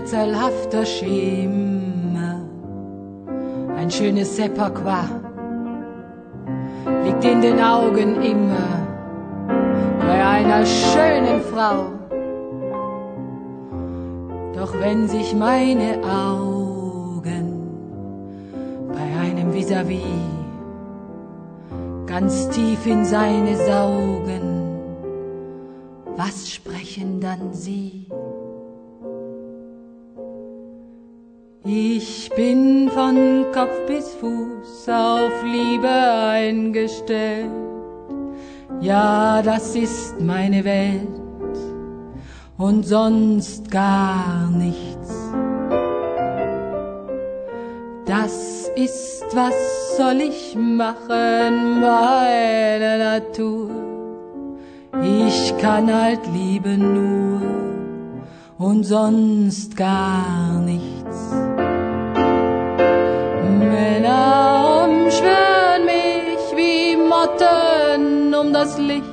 rätselhafter 0.00 0.84
Schimmer, 0.84 2.40
ein 3.76 3.90
schönes 3.90 4.36
Sepakwa 4.36 5.04
liegt 7.04 7.24
in 7.24 7.40
den 7.40 7.60
Augen 7.60 8.22
immer 8.22 8.86
bei 9.98 10.24
einer 10.24 10.64
schönen 10.64 11.40
Frau. 11.42 11.86
Doch 14.54 14.72
wenn 14.80 15.08
sich 15.08 15.34
meine 15.34 15.98
Augen 16.04 17.46
bei 18.92 19.20
einem 19.20 19.52
vis-à-vis 19.52 20.02
-vis 20.02 20.40
ganz 22.06 22.48
tief 22.48 22.86
in 22.86 23.04
seine 23.04 23.56
saugen, 23.56 24.44
was 26.16 26.50
sprechen 26.50 27.20
dann 27.20 27.52
sie? 27.52 28.06
Ich 31.72 32.28
bin 32.34 32.90
von 32.90 33.44
Kopf 33.54 33.86
bis 33.86 34.08
Fuß 34.14 34.88
auf 34.88 35.30
Liebe 35.44 35.88
eingestellt. 35.88 37.48
Ja, 38.80 39.40
das 39.40 39.76
ist 39.76 40.20
meine 40.20 40.64
Welt 40.64 41.06
und 42.58 42.84
sonst 42.84 43.70
gar 43.70 44.50
nichts. 44.50 45.14
Das 48.04 48.68
ist, 48.74 49.24
was 49.32 49.96
soll 49.96 50.22
ich 50.22 50.56
machen, 50.56 51.80
meine 51.80 52.98
Natur. 52.98 53.70
Ich 55.04 55.56
kann 55.58 55.94
halt 55.94 56.26
lieben 56.34 56.94
nur 56.94 57.40
und 58.58 58.82
sonst 58.82 59.76
gar 59.76 60.58
nichts. 60.58 61.39
Um 68.40 68.52
das 68.52 68.78
Licht. 68.78 69.04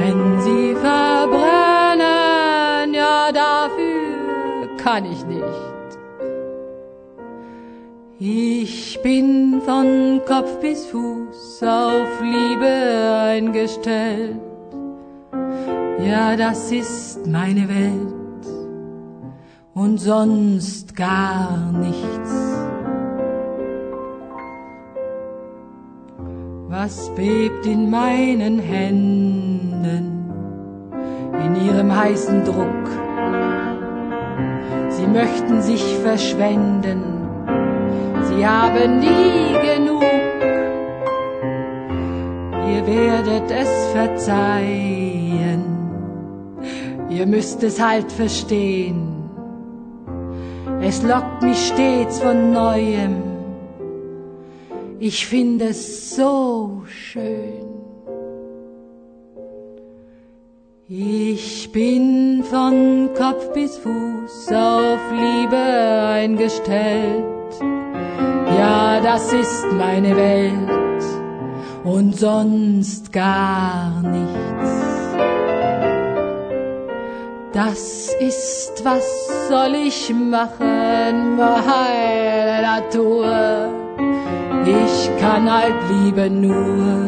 Wenn 0.00 0.40
sie 0.40 0.74
verbrennen, 0.74 2.04
ja 2.94 3.32
dafür 3.32 4.76
kann 4.76 5.04
ich 5.04 5.26
nicht. 5.26 5.42
Ich 8.18 9.00
bin 9.02 9.60
von 9.60 10.22
Kopf 10.26 10.58
bis 10.60 10.86
Fuß 10.86 11.62
auf 11.64 12.22
Liebe 12.22 12.66
eingestellt. 13.30 14.40
Ja, 15.98 16.36
das 16.36 16.70
ist 16.70 17.26
meine 17.26 17.68
Welt 17.68 18.14
und 19.74 19.98
sonst 19.98 20.94
gar 20.96 21.72
nichts. 21.72 22.25
Was 26.78 27.08
bebt 27.14 27.64
in 27.64 27.88
meinen 27.88 28.58
Händen 28.58 30.30
in 31.42 31.66
ihrem 31.66 31.96
heißen 31.96 32.44
Druck? 32.44 32.86
Sie 34.90 35.06
möchten 35.06 35.62
sich 35.62 35.82
verschwenden, 36.04 37.00
sie 38.24 38.46
haben 38.46 39.00
nie 39.00 39.54
genug. 39.70 40.02
Ihr 42.70 42.86
werdet 42.86 43.50
es 43.50 43.70
verzeihen, 43.94 45.64
ihr 47.08 47.26
müsst 47.26 47.62
es 47.62 47.80
halt 47.82 48.12
verstehen 48.12 49.16
es 50.82 51.02
lockt 51.02 51.42
mich 51.42 51.68
stets 51.68 52.20
von 52.20 52.52
neuem. 52.52 53.35
Ich 54.98 55.26
finde 55.26 55.66
es 55.66 56.16
so 56.16 56.82
schön. 56.86 57.66
Ich 60.88 61.70
bin 61.70 62.42
von 62.44 63.10
Kopf 63.14 63.52
bis 63.52 63.76
Fuß 63.76 64.52
auf 64.52 65.00
Liebe 65.12 65.56
eingestellt. 65.56 67.24
Ja, 68.56 69.00
das 69.02 69.32
ist 69.34 69.66
meine 69.76 70.16
Welt 70.16 71.04
und 71.84 72.16
sonst 72.16 73.12
gar 73.12 74.00
nichts. 74.00 74.76
Das 77.52 78.14
ist, 78.20 78.82
was 78.82 79.48
soll 79.48 79.74
ich 79.74 80.10
machen, 80.14 81.36
meine 81.36 82.62
Natur. 82.62 83.75
Ich 84.68 85.10
kann 85.20 85.48
halt 85.48 85.76
lieben 85.88 86.40
nur 86.40 87.06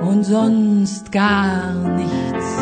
und 0.00 0.24
sonst 0.24 1.12
gar 1.12 1.74
nichts. 1.74 2.56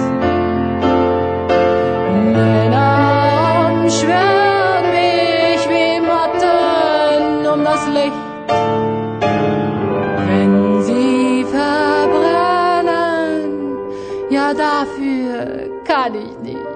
Männer 2.34 3.70
umschwören 3.70 4.90
mich 4.90 5.68
wie 5.70 6.00
Motten 6.00 7.46
um 7.46 7.62
das 7.64 7.86
Licht. 7.86 8.24
Wenn 10.26 10.82
sie 10.82 11.44
verbrennen, 11.44 12.90
ja 14.30 14.52
dafür 14.52 15.70
kann 15.84 16.14
ich 16.16 16.36
nicht. 16.42 16.75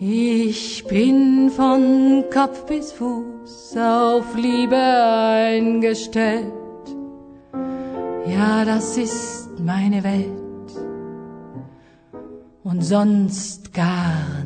Ich 0.00 0.84
bin 0.84 1.50
von 1.50 2.22
Kopf 2.32 2.66
bis 2.66 2.92
Fuß 2.92 3.76
auf 3.76 4.36
Liebe 4.36 4.76
eingestellt. 4.76 6.52
Ja, 8.24 8.64
das 8.64 8.96
ist 8.96 9.58
meine 9.58 10.04
Welt 10.04 10.30
und 12.62 12.82
sonst 12.82 13.74
gar. 13.74 14.37